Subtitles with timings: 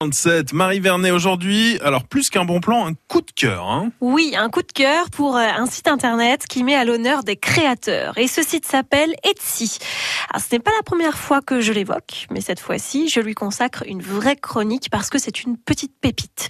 [0.00, 1.76] 27, Marie Vernet aujourd'hui.
[1.82, 3.68] Alors plus qu'un bon plan, un coup de cœur.
[3.68, 7.24] Hein oui, un coup de cœur pour euh, un site internet qui met à l'honneur
[7.24, 8.16] des créateurs.
[8.16, 9.80] Et ce site s'appelle Etsy.
[10.38, 13.82] Ce n'est pas la première fois que je l'évoque, mais cette fois-ci, je lui consacre
[13.88, 16.46] une vraie chronique parce que c'est une petite pépite.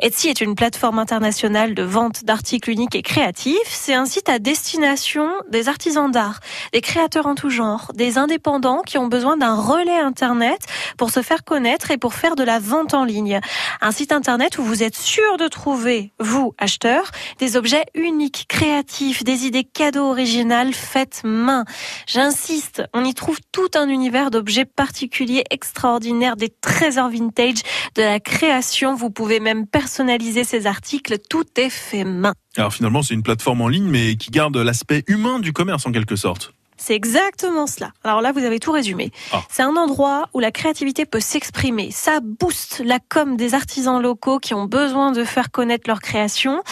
[0.00, 3.56] Etsy est une plateforme internationale de vente d'articles uniques et créatifs.
[3.66, 6.40] C'est un site à destination des artisans d'art,
[6.72, 10.60] des créateurs en tout genre, des indépendants qui ont besoin d'un relais internet
[10.96, 13.40] pour se faire connaître et pour faire de la vente en ligne.
[13.80, 19.24] Un site internet où vous êtes sûr de trouver, vous, acheteurs, des objets uniques, créatifs,
[19.24, 21.64] des idées cadeaux originales faites main.
[22.06, 27.62] J'insiste, on y trouve tout un univers d'objets particuliers, extraordinaires, des trésors vintage,
[27.94, 28.94] de la création.
[28.94, 31.18] Vous pouvez même personnaliser ces articles.
[31.28, 32.34] Tout est fait main.
[32.56, 35.90] Alors finalement, c'est une plateforme en ligne, mais qui garde l'aspect humain du commerce en
[35.90, 36.54] quelque sorte.
[36.76, 37.92] C'est exactement cela.
[38.04, 39.10] Alors là, vous avez tout résumé.
[39.32, 39.42] Ah.
[39.48, 41.90] C'est un endroit où la créativité peut s'exprimer.
[41.90, 46.62] Ça booste la com des artisans locaux qui ont besoin de faire connaître leur création.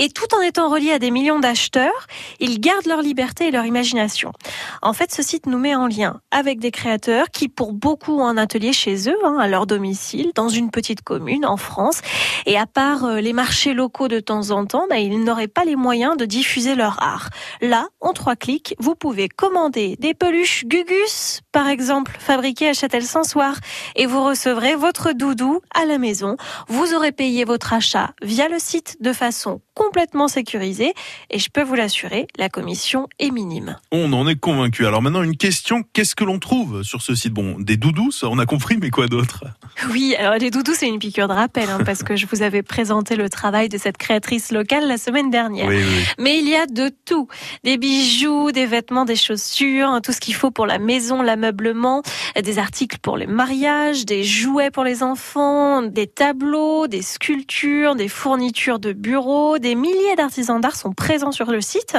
[0.00, 2.06] Et tout en étant relié à des millions d'acheteurs,
[2.38, 4.32] ils gardent leur liberté et leur imagination.
[4.80, 8.26] En fait, ce site nous met en lien avec des créateurs qui, pour beaucoup, ont
[8.26, 12.00] un atelier chez eux, hein, à leur domicile, dans une petite commune en France.
[12.46, 15.64] Et à part euh, les marchés locaux de temps en temps, bah, ils n'auraient pas
[15.64, 17.30] les moyens de diffuser leur art.
[17.60, 23.56] Là, en trois clics, vous pouvez commander des peluches Gugus, par exemple, fabriquées à Châtel-Sansoir,
[23.96, 26.36] et vous recevrez votre doudou à la maison.
[26.68, 30.92] Vous aurez payé votre achat via le site de façon complètement sécurisée
[31.30, 33.78] et je peux vous l'assurer, la commission est minime.
[33.90, 34.86] On en est convaincu.
[34.86, 37.32] Alors maintenant, une question, qu'est-ce que l'on trouve sur ce site?
[37.32, 39.44] Bon, des doudous, on a compris, mais quoi d'autre?
[39.90, 42.62] Oui, alors les doudous, c'est une piqûre de rappel, hein, parce que je vous avais
[42.62, 45.70] présenté le travail de cette créatrice locale la semaine dernière.
[46.18, 47.28] Mais il y a de tout.
[47.64, 52.02] Des bijoux, des vêtements, des chaussures, hein, tout ce qu'il faut pour la maison, l'ameublement,
[52.42, 58.08] des articles pour les mariages, des jouets pour les enfants, des tableaux, des sculptures, des
[58.08, 61.96] fournitures de bureau, des milliers d'artisans d'art sont présents sur le site.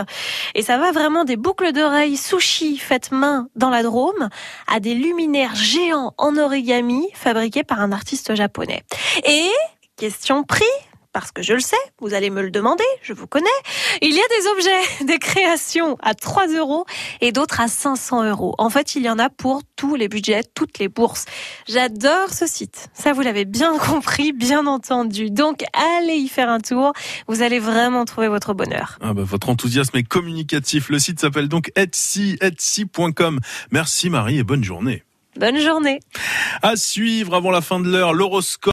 [0.54, 4.30] Et ça va vraiment des boucles d'oreilles sushi faites main dans la Drôme
[4.68, 8.84] à des luminaires géants en origami fabriqués par un artiste japonais.
[9.26, 9.50] Et
[9.96, 10.66] question prix
[11.12, 13.48] parce que je le sais, vous allez me le demander, je vous connais.
[14.02, 16.86] Il y a des objets, des créations à 3 euros
[17.20, 18.54] et d'autres à 500 euros.
[18.60, 21.26] En fait, il y en a pour tous les budgets, toutes les bourses.
[21.68, 22.90] J'adore ce site.
[22.94, 25.32] Ça, vous l'avez bien compris, bien entendu.
[25.32, 25.64] Donc,
[25.98, 26.94] allez y faire un tour.
[27.28, 29.00] Vous allez vraiment trouver votre bonheur.
[29.02, 30.90] Ah bah, votre enthousiasme est communicatif.
[30.90, 33.40] Le site s'appelle donc Etsy, Etsy.com.
[33.72, 35.04] Merci Marie et bonne journée.
[35.36, 36.00] Bonne journée.
[36.62, 38.67] À suivre avant la fin de l'heure, l'horoscope.